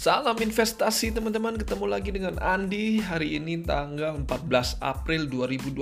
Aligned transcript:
Salam 0.00 0.32
investasi 0.40 1.12
teman-teman, 1.12 1.60
ketemu 1.60 1.84
lagi 1.84 2.08
dengan 2.08 2.40
Andi 2.40 3.04
hari 3.04 3.36
ini 3.36 3.60
tanggal 3.60 4.16
14 4.24 4.80
April 4.80 5.28
2020 5.28 5.76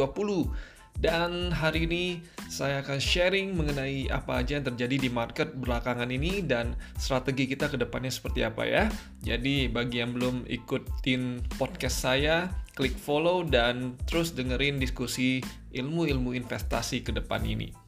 dan 0.99 1.55
hari 1.55 1.87
ini 1.87 2.19
saya 2.51 2.83
akan 2.83 2.99
sharing 2.99 3.55
mengenai 3.55 4.11
apa 4.11 4.43
aja 4.43 4.59
yang 4.59 4.67
terjadi 4.75 5.07
di 5.07 5.07
market 5.07 5.55
belakangan 5.55 6.11
ini 6.11 6.43
dan 6.43 6.75
strategi 6.99 7.47
kita 7.47 7.71
ke 7.71 7.79
depannya 7.79 8.11
seperti 8.11 8.43
apa 8.43 8.67
ya. 8.67 8.91
Jadi 9.23 9.71
bagi 9.71 10.03
yang 10.03 10.19
belum 10.19 10.51
ikutin 10.51 11.55
podcast 11.55 12.03
saya, 12.03 12.51
klik 12.75 12.99
follow 12.99 13.47
dan 13.47 13.95
terus 14.11 14.35
dengerin 14.35 14.83
diskusi 14.83 15.39
ilmu-ilmu 15.71 16.35
investasi 16.35 17.07
ke 17.07 17.15
depan 17.15 17.47
ini. 17.47 17.88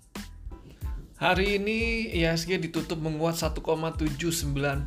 Hari 1.20 1.60
ini 1.60 2.08
IHSG 2.16 2.56
ditutup 2.64 2.96
menguat 2.96 3.36
1,79 3.36 4.08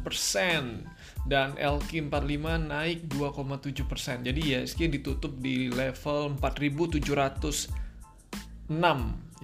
persen 0.02 0.82
dan 1.30 1.54
LQ45 1.54 2.74
naik 2.74 3.06
2,7 3.06 3.86
persen. 3.86 4.26
Jadi 4.26 4.42
IHSG 4.42 4.90
ditutup 4.98 5.30
di 5.38 5.70
level 5.70 6.34
4.706 6.42 7.70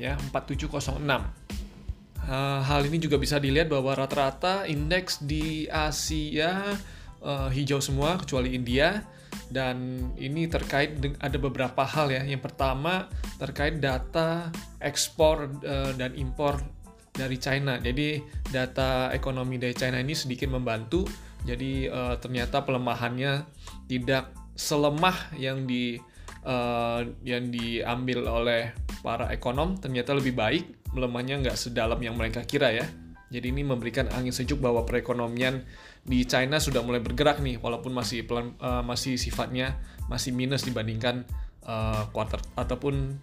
ya 0.01 0.17
4706. 0.33 2.25
Hal 2.65 2.81
ini 2.89 2.97
juga 2.97 3.21
bisa 3.21 3.37
dilihat 3.37 3.69
bahwa 3.69 3.93
rata-rata 3.93 4.65
indeks 4.65 5.21
di 5.21 5.69
Asia 5.69 6.73
uh, 7.21 7.53
hijau 7.53 7.85
semua 7.85 8.17
kecuali 8.17 8.57
India 8.57 9.05
dan 9.53 10.09
ini 10.17 10.49
terkait 10.49 10.97
ada 11.21 11.37
beberapa 11.37 11.85
hal 11.85 12.09
ya. 12.09 12.25
Yang 12.25 12.49
pertama 12.49 13.05
terkait 13.37 13.77
data 13.77 14.49
ekspor 14.81 15.53
uh, 15.61 15.93
dan 15.93 16.17
impor 16.17 16.78
dari 17.19 17.35
China. 17.35 17.75
Jadi 17.75 18.23
data 18.47 19.11
ekonomi 19.11 19.59
dari 19.59 19.75
China 19.75 19.99
ini 19.99 20.15
sedikit 20.15 20.47
membantu. 20.47 21.03
Jadi 21.43 21.91
uh, 21.91 22.15
ternyata 22.15 22.63
pelemahannya 22.63 23.43
tidak 23.91 24.31
selemah 24.55 25.35
yang 25.35 25.67
di 25.67 25.99
uh, 26.47 27.03
yang 27.27 27.51
diambil 27.51 28.23
oleh 28.31 28.71
para 29.03 29.27
ekonom. 29.35 29.75
Ternyata 29.75 30.15
lebih 30.15 30.31
baik. 30.31 30.95
Melemahnya 30.95 31.43
nggak 31.43 31.59
sedalam 31.59 31.99
yang 31.99 32.15
mereka 32.15 32.47
kira 32.47 32.71
ya. 32.71 32.87
Jadi 33.29 33.53
ini 33.53 33.61
memberikan 33.61 34.09
angin 34.09 34.33
sejuk 34.33 34.57
bahwa 34.57 34.87
perekonomian 34.89 35.61
di 36.01 36.25
China 36.25 36.57
sudah 36.57 36.81
mulai 36.81 36.97
bergerak 36.97 37.37
nih, 37.45 37.61
walaupun 37.61 37.93
masih 37.93 38.25
pelan, 38.25 38.57
uh, 38.57 38.81
masih 38.81 39.21
sifatnya 39.21 39.77
masih 40.09 40.33
minus 40.33 40.65
dibandingkan 40.65 41.23
uh, 41.69 42.09
kuartal 42.09 42.41
ataupun 42.57 43.21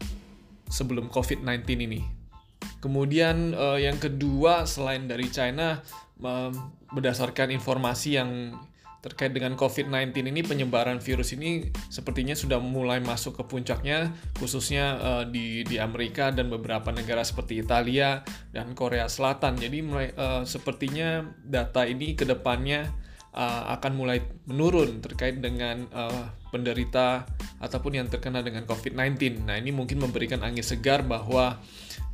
sebelum 0.70 1.10
COVID-19 1.10 1.66
ini. 1.82 2.00
Kemudian 2.80 3.56
uh, 3.56 3.80
yang 3.80 3.98
kedua 3.98 4.68
selain 4.68 5.08
dari 5.10 5.26
China 5.32 5.80
uh, 6.22 6.52
berdasarkan 6.92 7.50
informasi 7.50 8.20
yang 8.20 8.54
terkait 9.06 9.30
dengan 9.30 9.54
COVID-19 9.54 10.34
ini 10.34 10.42
penyebaran 10.42 10.98
virus 10.98 11.30
ini 11.30 11.70
sepertinya 11.86 12.34
sudah 12.34 12.58
mulai 12.58 12.98
masuk 12.98 13.38
ke 13.38 13.44
puncaknya 13.46 14.10
khususnya 14.34 14.98
uh, 14.98 15.22
di 15.22 15.62
di 15.62 15.78
Amerika 15.78 16.34
dan 16.34 16.50
beberapa 16.50 16.90
negara 16.90 17.22
seperti 17.22 17.62
Italia 17.62 18.26
dan 18.50 18.74
Korea 18.74 19.06
Selatan. 19.06 19.62
Jadi 19.62 19.78
mulai 19.86 20.10
uh, 20.18 20.42
sepertinya 20.42 21.22
data 21.46 21.86
ini 21.86 22.18
ke 22.18 22.26
depannya 22.26 22.90
uh, 23.30 23.78
akan 23.78 23.92
mulai 23.94 24.18
menurun 24.50 24.98
terkait 24.98 25.38
dengan 25.38 25.86
uh, 25.94 26.26
penderita 26.50 27.30
ataupun 27.62 28.02
yang 28.02 28.10
terkena 28.10 28.42
dengan 28.42 28.66
COVID-19. 28.66 29.46
Nah 29.46 29.54
ini 29.54 29.70
mungkin 29.70 30.02
memberikan 30.02 30.42
angin 30.42 30.66
segar 30.66 31.06
bahwa 31.06 31.62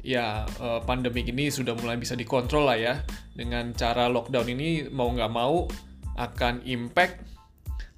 ya 0.03 0.45
uh, 0.59 0.83
pandemik 0.83 1.31
ini 1.31 1.49
sudah 1.49 1.79
mulai 1.79 1.95
bisa 1.95 2.19
dikontrol 2.19 2.67
lah 2.67 2.79
ya 2.79 2.95
dengan 3.33 3.71
cara 3.73 4.11
lockdown 4.11 4.51
ini 4.51 4.91
mau 4.91 5.09
nggak 5.09 5.33
mau 5.33 5.71
akan 6.19 6.67
impact 6.67 7.23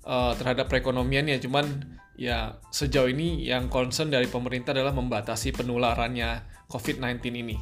uh, 0.05 0.37
terhadap 0.37 0.69
perekonomiannya 0.69 1.41
cuman 1.41 1.97
ya 2.15 2.61
sejauh 2.71 3.11
ini 3.11 3.43
yang 3.43 3.67
concern 3.67 4.12
dari 4.12 4.31
pemerintah 4.31 4.71
adalah 4.71 4.95
membatasi 4.95 5.51
penularannya 5.51 6.47
COVID-19 6.71 7.19
ini. 7.34 7.56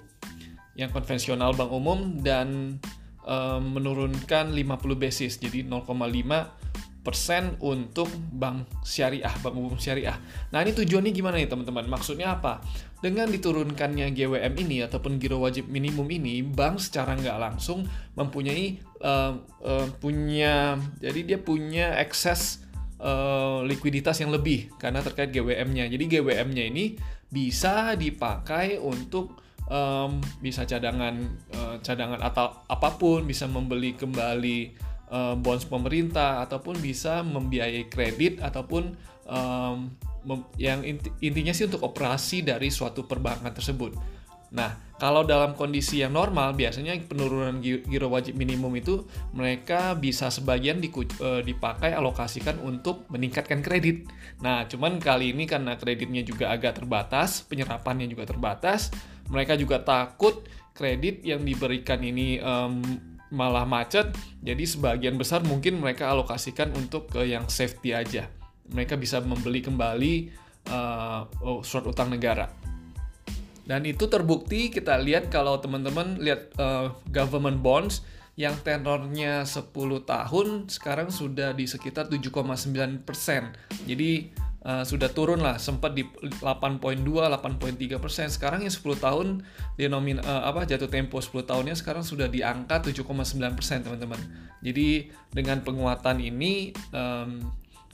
yang 0.75 0.91
konvensional 0.91 1.55
bank 1.55 1.72
umum, 1.72 2.19
dan 2.19 2.77
um, 3.23 3.79
menurunkan 3.79 4.51
50 4.51 4.59
basis, 5.00 5.39
jadi 5.39 5.66
0,5 5.66 5.88
persen 5.88 6.69
untuk 7.59 8.05
bank 8.35 8.69
syariah, 8.85 9.33
bank 9.41 9.55
umum 9.57 9.79
syariah. 9.81 10.13
Nah 10.53 10.61
ini 10.61 10.77
tujuannya 10.77 11.09
gimana 11.09 11.41
nih 11.41 11.49
teman-teman? 11.49 11.89
Maksudnya 11.89 12.37
apa? 12.37 12.61
Dengan 12.99 13.31
diturunkannya 13.31 14.11
GWM 14.13 14.53
ini 14.59 14.83
ataupun 14.85 15.17
giro 15.17 15.39
wajib 15.41 15.71
minimum 15.71 16.05
ini, 16.11 16.43
bank 16.45 16.83
secara 16.83 17.15
nggak 17.15 17.39
langsung 17.39 17.88
mempunyai 18.13 18.77
uh, 19.01 19.39
uh, 19.63 19.88
punya, 19.97 20.77
jadi 20.99 21.19
dia 21.23 21.39
punya 21.39 21.97
akses 21.97 22.61
uh, 22.99 23.63
likuiditas 23.65 24.19
yang 24.19 24.29
lebih 24.29 24.69
karena 24.77 24.99
terkait 24.99 25.31
GWM-nya. 25.31 25.88
Jadi 25.89 26.19
GWM-nya 26.19 26.63
ini 26.69 26.99
bisa 27.31 27.95
dipakai 27.95 28.77
untuk 28.77 29.39
um, 29.71 30.19
bisa 30.43 30.67
cadangan 30.67 31.15
uh, 31.55 31.75
cadangan 31.79 32.19
atau 32.19 32.67
apa 32.67 32.89
pun, 32.99 33.23
bisa 33.23 33.47
membeli 33.47 33.95
kembali 33.95 34.88
uh, 35.09 35.35
bonds 35.35 35.65
pemerintah 35.65 36.41
ataupun 36.45 36.77
bisa 36.79 37.21
membiayai 37.25 37.89
kredit 37.89 38.41
ataupun 38.41 38.95
um, 39.29 39.93
yang 40.59 40.83
inti, 40.83 41.09
intinya 41.23 41.53
sih 41.55 41.65
untuk 41.65 41.85
operasi 41.85 42.45
dari 42.45 42.69
suatu 42.69 43.05
perbankan 43.05 43.51
tersebut. 43.51 43.95
Nah, 44.49 44.73
kalau 44.97 45.21
dalam 45.21 45.53
kondisi 45.53 46.01
yang 46.01 46.17
normal, 46.17 46.57
biasanya 46.57 46.97
penurunan 47.05 47.61
giro 47.61 48.09
wajib 48.09 48.33
minimum 48.33 48.73
itu 48.81 49.05
mereka 49.31 49.93
bisa 49.93 50.33
sebagian 50.33 50.81
eh, 50.81 51.41
dipakai 51.45 51.93
alokasikan 51.93 52.57
untuk 52.65 53.05
meningkatkan 53.13 53.62
kredit. 53.62 54.09
Nah, 54.41 54.65
cuman 54.65 54.97
kali 54.97 55.38
ini 55.38 55.45
karena 55.45 55.77
kreditnya 55.77 56.25
juga 56.25 56.50
agak 56.50 56.81
terbatas, 56.81 57.45
penyerapannya 57.45 58.09
juga 58.09 58.25
terbatas, 58.25 58.89
mereka 59.29 59.53
juga 59.53 59.85
takut 59.85 60.50
kredit 60.73 61.21
yang 61.21 61.45
diberikan 61.45 62.01
ini 62.01 62.41
um, 62.41 62.81
malah 63.29 63.65
macet. 63.65 64.13
Jadi 64.41 64.65
sebagian 64.65 65.17
besar 65.17 65.45
mungkin 65.45 65.81
mereka 65.81 66.09
alokasikan 66.09 66.73
untuk 66.73 67.09
ke 67.09 67.25
yang 67.25 67.49
safety 67.49 67.93
aja. 67.93 68.29
Mereka 68.69 68.97
bisa 68.97 69.21
membeli 69.21 69.65
kembali 69.65 70.13
uh, 70.69 71.25
surat 71.65 71.85
utang 71.89 72.13
negara. 72.13 72.49
Dan 73.69 73.85
itu 73.85 74.09
terbukti 74.09 74.73
kita 74.73 74.97
lihat 74.97 75.29
kalau 75.29 75.61
teman-teman 75.61 76.17
lihat 76.17 76.49
uh, 76.57 76.89
government 77.13 77.61
bonds 77.61 78.01
yang 78.33 78.55
tenornya 78.65 79.45
10 79.45 79.69
tahun 80.07 80.47
sekarang 80.71 81.11
sudah 81.13 81.53
di 81.53 81.69
sekitar 81.69 82.09
7,9 82.09 83.05
persen. 83.05 83.53
Jadi 83.85 84.31
uh, 84.65 84.83
sudah 84.83 85.11
turun 85.11 85.44
lah 85.44 85.59
sempat 85.61 85.95
di 85.95 86.03
8.2 86.03 87.03
8.3 87.06 88.00
persen. 88.00 88.27
Sekarang 88.31 88.63
yang 88.63 88.73
10 88.73 88.81
tahun 89.00 89.27
denomin 89.79 90.19
uh, 90.23 90.47
apa 90.47 90.65
jatuh 90.65 90.89
tempo 90.89 91.19
10 91.19 91.45
tahunnya 91.45 91.75
sekarang 91.77 92.03
sudah 92.03 92.27
di 92.31 92.44
angka 92.44 92.81
7,9 92.83 93.06
persen 93.56 93.83
teman-teman. 93.85 94.19
Jadi 94.59 95.07
dengan 95.31 95.63
penguatan 95.63 96.19
ini 96.19 96.75
um, 96.91 97.39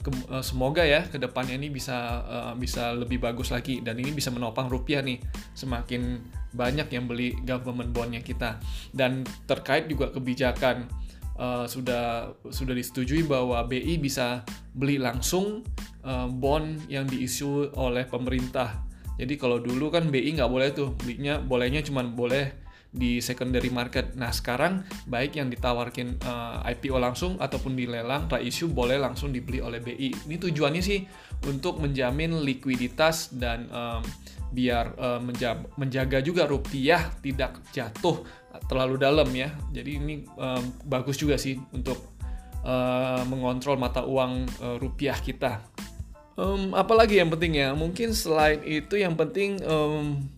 ke- 0.02 0.28
eh, 0.30 0.44
semoga 0.44 0.82
ya 0.84 1.02
ke 1.06 1.16
depannya 1.16 1.56
ini 1.56 1.72
bisa 1.72 2.22
eh, 2.26 2.52
bisa 2.58 2.92
lebih 2.92 3.22
bagus 3.22 3.50
lagi. 3.50 3.80
Dan 3.80 3.98
ini 3.98 4.12
bisa 4.12 4.30
menopang 4.30 4.68
rupiah 4.68 5.00
nih 5.00 5.20
semakin 5.56 6.20
banyak 6.54 6.88
yang 6.92 7.10
beli 7.10 7.36
government 7.44 7.90
bondnya 7.90 8.20
kita. 8.20 8.60
Dan 8.92 9.24
terkait 9.48 9.88
juga 9.90 10.12
kebijakan 10.12 10.86
eh, 11.36 11.66
sudah 11.66 12.34
sudah 12.50 12.74
disetujui 12.76 13.24
bahwa 13.26 13.62
BI 13.66 13.98
bisa 13.98 14.46
beli 14.76 15.00
langsung 15.00 15.64
eh, 16.06 16.28
bond 16.30 16.86
yang 16.86 17.10
diisu 17.10 17.74
oleh 17.74 18.06
pemerintah 18.06 18.86
jadi 19.16 19.34
kalau 19.40 19.58
dulu 19.58 19.88
kan 19.88 20.12
BI 20.12 20.36
nggak 20.36 20.50
boleh 20.52 20.68
tuh 20.76 20.92
belinya 21.00 21.40
bolehnya 21.40 21.80
cuma 21.80 22.04
boleh 22.04 22.68
di 22.96 23.20
secondary 23.20 23.68
market. 23.68 24.16
Nah 24.16 24.32
sekarang 24.32 24.84
baik 25.04 25.36
yang 25.36 25.52
ditawarkan 25.52 26.16
uh, 26.24 26.64
IPO 26.64 26.96
langsung 26.96 27.36
ataupun 27.36 27.76
dilelang 27.76 28.28
issue 28.40 28.72
boleh 28.72 28.96
langsung 28.96 29.32
dibeli 29.32 29.60
oleh 29.60 29.84
BI. 29.84 30.28
Ini 30.28 30.36
tujuannya 30.40 30.82
sih 30.84 31.04
untuk 31.44 31.80
menjamin 31.80 32.40
likuiditas 32.40 33.36
dan 33.36 33.68
um, 33.68 34.00
biar 34.52 34.96
uh, 34.96 35.20
menja 35.20 35.60
menjaga 35.76 36.24
juga 36.24 36.48
rupiah 36.48 37.12
tidak 37.20 37.60
jatuh 37.72 38.24
terlalu 38.68 38.96
dalam 38.96 39.28
ya. 39.32 39.52
Jadi 39.72 39.90
ini 40.00 40.24
um, 40.40 40.64
bagus 40.88 41.20
juga 41.20 41.36
sih 41.36 41.60
untuk 41.76 42.16
uh, 42.64 43.20
mengontrol 43.28 43.76
mata 43.76 44.04
uang 44.08 44.48
uh, 44.64 44.76
rupiah 44.80 45.20
kita. 45.20 45.60
Um, 46.36 46.76
apalagi 46.76 47.16
yang 47.16 47.32
penting 47.32 47.56
ya? 47.56 47.72
Mungkin 47.72 48.12
selain 48.12 48.60
itu 48.60 49.00
yang 49.00 49.16
penting 49.16 49.56
um, 49.64 50.28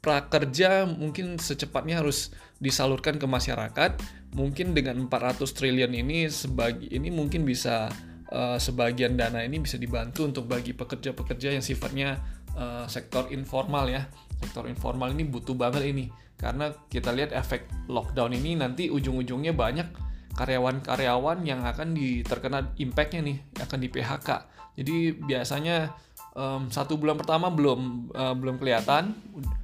prakerja 0.00 0.88
mungkin 0.88 1.36
secepatnya 1.36 2.00
harus 2.00 2.32
disalurkan 2.60 3.20
ke 3.20 3.28
masyarakat. 3.28 4.00
Mungkin 4.34 4.72
dengan 4.72 5.06
400 5.06 5.44
triliun 5.52 5.92
ini 5.94 6.26
sebagi 6.26 6.90
ini 6.90 7.12
mungkin 7.12 7.44
bisa 7.44 7.92
uh, 8.32 8.56
sebagian 8.56 9.20
dana 9.20 9.44
ini 9.44 9.60
bisa 9.60 9.76
dibantu 9.76 10.24
untuk 10.24 10.48
bagi 10.48 10.72
pekerja-pekerja 10.72 11.54
yang 11.54 11.62
sifatnya 11.62 12.18
uh, 12.56 12.88
sektor 12.88 13.28
informal 13.28 13.86
ya. 13.92 14.08
Sektor 14.40 14.64
informal 14.66 15.12
ini 15.12 15.28
butuh 15.28 15.54
banget 15.54 15.84
ini 15.92 16.08
karena 16.34 16.72
kita 16.90 17.14
lihat 17.14 17.30
efek 17.30 17.68
lockdown 17.86 18.34
ini 18.34 18.58
nanti 18.58 18.90
ujung-ujungnya 18.90 19.54
banyak 19.54 19.86
karyawan-karyawan 20.34 21.46
yang 21.46 21.62
akan 21.62 21.94
terkena 22.26 22.74
impactnya 22.76 23.20
nih 23.22 23.38
akan 23.62 23.78
di 23.78 23.88
PHK. 23.88 24.28
Jadi 24.74 24.96
biasanya 25.14 25.94
um, 26.34 26.68
satu 26.68 26.98
bulan 26.98 27.16
pertama 27.16 27.48
belum 27.48 28.10
uh, 28.12 28.34
belum 28.36 28.58
kelihatan 28.58 29.14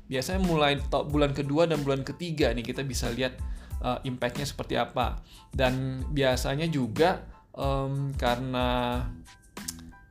biasanya 0.07 0.41
mulai 0.43 0.79
bulan 0.89 1.35
kedua 1.35 1.67
dan 1.67 1.83
bulan 1.83 2.03
ketiga 2.07 2.51
nih 2.55 2.65
kita 2.65 2.83
bisa 2.87 3.11
lihat 3.11 3.37
uh, 3.83 3.99
impactnya 4.07 4.47
seperti 4.47 4.79
apa 4.79 5.21
dan 5.55 6.03
biasanya 6.11 6.71
juga 6.71 7.27
um, 7.55 8.15
karena 8.15 9.03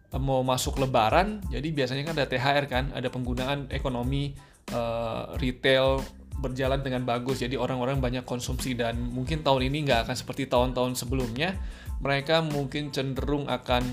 mau 0.10 0.42
masuk 0.42 0.82
lebaran 0.82 1.40
jadi 1.54 1.70
biasanya 1.70 2.04
kan 2.10 2.14
ada 2.18 2.28
THR 2.28 2.66
kan 2.66 2.86
ada 2.98 3.08
penggunaan 3.14 3.70
ekonomi 3.70 4.34
uh, 4.74 5.38
retail 5.38 6.02
berjalan 6.40 6.80
dengan 6.80 7.04
bagus 7.04 7.44
jadi 7.44 7.60
orang-orang 7.60 8.00
banyak 8.00 8.24
konsumsi 8.24 8.74
dan 8.74 8.98
mungkin 9.00 9.44
tahun 9.44 9.68
ini 9.68 9.86
nggak 9.86 10.08
akan 10.08 10.16
seperti 10.16 10.48
tahun-tahun 10.48 10.96
sebelumnya 10.96 11.60
mereka 12.00 12.40
mungkin 12.40 12.96
cenderung 12.96 13.52
akan 13.52 13.84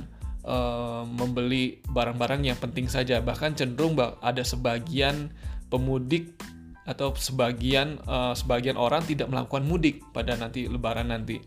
uh, 0.47 1.03
membeli 1.05 1.83
barang-barang 1.91 2.47
yang 2.47 2.59
penting 2.59 2.87
saja. 2.87 3.19
Bahkan 3.19 3.59
cenderung 3.59 3.99
ada 3.99 4.47
sebagian 4.47 5.35
pemudik 5.69 6.39
atau 6.87 7.11
sebagian 7.19 7.99
uh, 8.07 8.31
sebagian 8.31 8.79
orang 8.79 9.03
tidak 9.03 9.27
melakukan 9.27 9.67
mudik 9.67 10.07
pada 10.15 10.39
nanti 10.39 10.71
Lebaran 10.71 11.11
nanti. 11.11 11.43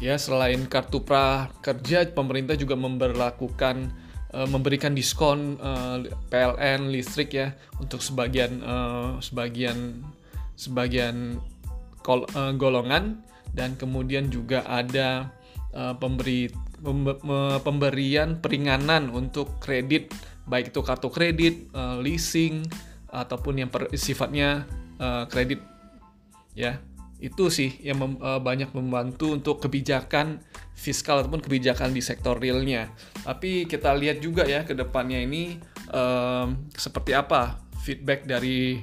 Ya 0.00 0.16
selain 0.16 0.64
kartu 0.70 1.04
prakerja, 1.04 2.08
pemerintah 2.16 2.56
juga 2.56 2.78
memperlakukan 2.78 3.92
uh, 4.34 4.48
memberikan 4.48 4.96
diskon 4.96 5.56
uh, 5.60 6.02
PLN 6.32 6.92
listrik 6.92 7.36
ya 7.36 7.54
untuk 7.78 8.02
sebagian 8.02 8.62
uh, 8.64 9.20
sebagian 9.22 10.02
sebagian 10.58 11.38
kol, 12.02 12.26
uh, 12.34 12.52
golongan 12.56 13.22
dan 13.54 13.78
kemudian 13.78 14.28
juga 14.28 14.66
ada 14.66 15.32
uh, 15.72 15.94
pemberi 15.96 16.50
pemberian 17.66 18.38
peringanan 18.38 19.10
untuk 19.10 19.58
kredit 19.58 20.14
baik 20.48 20.72
itu 20.72 20.80
kartu 20.80 21.12
kredit, 21.12 21.68
uh, 21.76 22.00
leasing 22.00 22.64
ataupun 23.12 23.62
yang 23.62 23.70
per, 23.70 23.92
sifatnya 23.94 24.64
uh, 24.96 25.28
kredit 25.28 25.60
ya. 26.56 26.80
Itu 27.20 27.52
sih 27.52 27.76
yang 27.84 28.00
mem, 28.00 28.12
uh, 28.18 28.40
banyak 28.40 28.72
membantu 28.72 29.36
untuk 29.36 29.60
kebijakan 29.60 30.40
fiskal 30.78 31.26
ataupun 31.26 31.42
kebijakan 31.42 31.90
di 31.90 31.98
sektor 31.98 32.38
realnya. 32.38 32.94
Tapi 33.26 33.66
kita 33.66 33.90
lihat 33.98 34.22
juga 34.22 34.46
ya 34.46 34.62
ke 34.62 34.78
depannya 34.78 35.18
ini 35.18 35.58
um, 35.90 36.70
seperti 36.70 37.18
apa 37.18 37.58
feedback 37.82 38.22
dari 38.30 38.78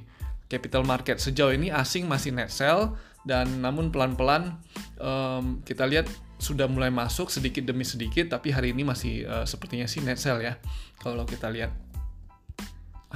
capital 0.52 0.84
market 0.84 1.18
sejauh 1.18 1.56
ini 1.56 1.72
asing 1.72 2.06
masih 2.06 2.36
net 2.36 2.52
sell 2.52 2.94
dan 3.26 3.64
namun 3.64 3.90
pelan-pelan 3.90 4.62
um, 5.02 5.64
kita 5.66 5.90
lihat 5.90 6.06
sudah 6.38 6.70
mulai 6.70 6.94
masuk 6.94 7.32
sedikit 7.34 7.66
demi 7.66 7.82
sedikit 7.88 8.30
tapi 8.30 8.54
hari 8.54 8.76
ini 8.76 8.86
masih 8.86 9.26
uh, 9.26 9.46
sepertinya 9.48 9.90
sih 9.90 10.04
net 10.06 10.22
sell 10.22 10.38
ya 10.38 10.60
kalau 11.02 11.26
kita 11.26 11.50
lihat 11.50 11.74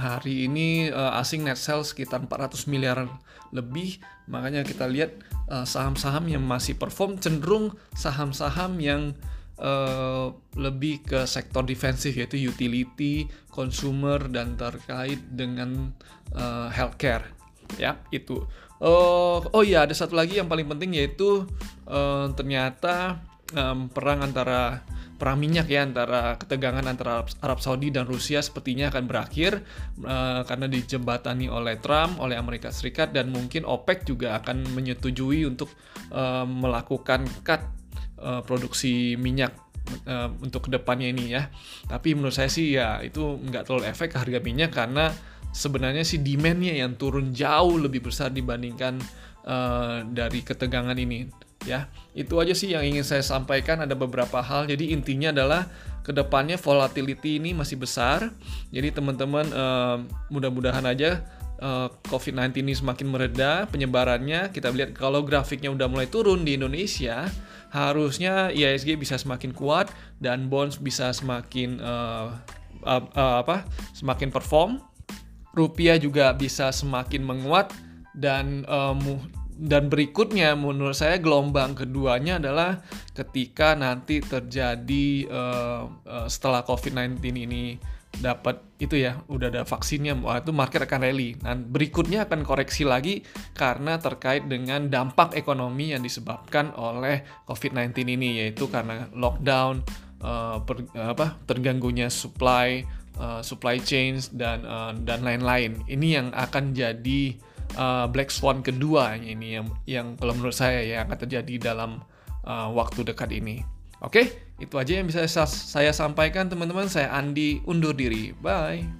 hari 0.00 0.48
ini 0.48 0.88
uh, 0.88 1.20
asing 1.20 1.44
net 1.44 1.60
sell 1.60 1.84
sekitar 1.84 2.24
400 2.24 2.64
miliar 2.72 3.04
lebih. 3.52 4.00
Makanya 4.32 4.64
kita 4.64 4.88
lihat 4.88 5.20
saham 5.50 5.66
saham-saham 5.66 6.24
yang 6.30 6.44
masih 6.46 6.78
perform 6.78 7.18
cenderung 7.18 7.74
saham-saham 7.92 8.78
yang 8.78 9.12
uh, 9.60 10.32
lebih 10.56 11.04
ke 11.04 11.28
sektor 11.28 11.62
defensif 11.62 12.16
yaitu 12.16 12.40
utility, 12.40 13.28
consumer 13.52 14.18
dan 14.26 14.56
terkait 14.56 15.20
dengan 15.30 15.92
uh, 16.34 16.72
healthcare. 16.72 17.28
Ya 17.76 18.00
itu. 18.10 18.42
Oh, 18.80 19.44
oh 19.52 19.62
iya 19.62 19.84
ada 19.84 19.92
satu 19.92 20.16
lagi 20.16 20.40
yang 20.40 20.48
paling 20.48 20.64
penting 20.64 20.96
yaitu 20.96 21.44
uh, 21.84 22.32
ternyata 22.32 23.20
um, 23.54 23.90
perang 23.90 24.22
antara 24.22 24.82
perang 25.20 25.36
minyak 25.36 25.68
ya 25.68 25.84
antara 25.84 26.40
ketegangan 26.40 26.80
antara 26.88 27.20
Arab 27.44 27.60
Saudi 27.60 27.92
dan 27.92 28.08
Rusia 28.08 28.40
sepertinya 28.40 28.88
akan 28.88 29.04
berakhir 29.04 29.60
uh, 30.00 30.40
karena 30.48 30.64
dijembatani 30.64 31.52
oleh 31.52 31.76
Trump, 31.76 32.16
oleh 32.24 32.40
Amerika 32.40 32.72
Serikat 32.72 33.12
dan 33.12 33.28
mungkin 33.28 33.68
OPEC 33.68 34.08
juga 34.08 34.40
akan 34.40 34.72
menyetujui 34.72 35.44
untuk 35.44 35.68
uh, 36.08 36.48
melakukan 36.48 37.28
cut 37.44 37.60
uh, 38.16 38.40
produksi 38.40 39.20
minyak 39.20 39.52
uh, 40.08 40.32
untuk 40.40 40.72
ke 40.72 40.80
depannya 40.80 41.12
ini 41.12 41.36
ya. 41.36 41.52
Tapi 41.84 42.16
menurut 42.16 42.32
saya 42.32 42.48
sih 42.48 42.72
ya 42.72 43.04
itu 43.04 43.20
nggak 43.20 43.68
terlalu 43.68 43.92
efek 43.92 44.16
harga 44.16 44.40
minyak 44.40 44.72
karena 44.72 45.12
sebenarnya 45.52 46.00
sih 46.00 46.24
demandnya 46.24 46.72
yang 46.72 46.96
turun 46.96 47.36
jauh 47.36 47.76
lebih 47.76 48.08
besar 48.08 48.32
dibandingkan 48.32 48.96
uh, 49.44 50.00
dari 50.08 50.40
ketegangan 50.40 50.96
ini 50.96 51.49
ya 51.68 51.88
itu 52.16 52.40
aja 52.40 52.56
sih 52.56 52.72
yang 52.72 52.84
ingin 52.84 53.04
saya 53.04 53.24
sampaikan. 53.24 53.84
Ada 53.84 53.96
beberapa 53.96 54.40
hal. 54.40 54.68
Jadi 54.68 54.92
intinya 54.92 55.32
adalah 55.32 55.68
ke 56.00 56.10
depannya 56.16 56.56
volatility 56.56 57.38
ini 57.38 57.52
masih 57.52 57.76
besar. 57.76 58.32
Jadi 58.72 58.94
teman-teman 58.94 59.46
uh, 59.52 59.96
mudah-mudahan 60.32 60.84
aja 60.88 61.20
uh, 61.60 61.86
eh, 61.86 61.88
COVID-19 62.08 62.64
ini 62.64 62.72
semakin 62.74 63.06
mereda 63.08 63.68
penyebarannya. 63.68 64.50
Kita 64.50 64.72
lihat 64.72 64.96
kalau 64.96 65.22
grafiknya 65.22 65.70
udah 65.70 65.86
mulai 65.86 66.08
turun 66.08 66.42
di 66.42 66.56
Indonesia 66.56 67.28
harusnya 67.70 68.50
IISG 68.50 68.98
bisa 68.98 69.14
semakin 69.14 69.54
kuat 69.54 69.94
dan 70.18 70.50
bonds 70.50 70.74
bisa 70.82 71.14
semakin 71.14 71.78
uh, 71.78 72.34
uh, 72.82 73.02
uh, 73.14 73.36
apa 73.46 73.68
semakin 73.94 74.32
perform. 74.32 74.82
Rupiah 75.50 75.98
juga 75.98 76.30
bisa 76.34 76.70
semakin 76.70 77.26
menguat 77.26 77.74
dan 78.14 78.62
um, 78.70 79.18
dan 79.60 79.92
berikutnya 79.92 80.56
menurut 80.56 80.96
saya 80.96 81.20
gelombang 81.20 81.76
keduanya 81.76 82.40
adalah 82.40 82.80
ketika 83.12 83.76
nanti 83.76 84.24
terjadi 84.24 85.28
uh, 85.28 85.84
uh, 86.08 86.26
setelah 86.32 86.64
COVID-19 86.64 87.20
ini 87.20 87.76
dapat 88.10 88.58
itu 88.82 88.98
ya 88.98 89.22
udah 89.30 89.52
ada 89.52 89.62
vaksinnya 89.62 90.18
wah 90.18 90.42
itu 90.42 90.50
market 90.50 90.82
akan 90.82 91.06
rally 91.06 91.38
dan 91.38 91.62
berikutnya 91.68 92.26
akan 92.26 92.42
koreksi 92.42 92.82
lagi 92.82 93.22
karena 93.54 94.02
terkait 94.02 94.50
dengan 94.50 94.90
dampak 94.90 95.38
ekonomi 95.38 95.94
yang 95.94 96.02
disebabkan 96.02 96.74
oleh 96.74 97.22
COVID-19 97.46 97.94
ini 98.16 98.42
yaitu 98.42 98.66
karena 98.66 99.06
lockdown 99.14 99.84
uh, 100.24 100.58
per, 100.64 100.88
apa 100.96 101.38
terganggunya 101.46 102.10
supply 102.10 102.82
uh, 103.20 103.44
supply 103.44 103.78
chains 103.78 104.32
dan 104.32 104.64
uh, 104.64 104.96
dan 104.96 105.20
lain-lain. 105.22 105.78
Ini 105.86 106.08
yang 106.08 106.28
akan 106.32 106.72
jadi 106.72 107.36
uh, 107.76 108.06
black 108.10 108.32
swan 108.32 108.62
kedua 108.64 109.18
ini 109.18 109.58
yang 109.58 109.66
yang 109.86 110.06
kalau 110.18 110.34
menurut 110.34 110.56
saya 110.56 110.82
ya 110.82 111.04
akan 111.04 111.18
terjadi 111.18 111.72
dalam 111.72 112.02
uh, 112.46 112.68
waktu 112.72 113.06
dekat 113.06 113.30
ini. 113.34 113.62
Oke, 114.00 114.32
itu 114.56 114.80
aja 114.80 114.96
yang 114.96 115.12
bisa 115.12 115.28
saya 115.28 115.92
sampaikan 115.92 116.48
teman-teman. 116.48 116.88
Saya 116.88 117.12
Andi 117.12 117.60
undur 117.68 117.92
diri. 117.92 118.32
Bye. 118.32 118.99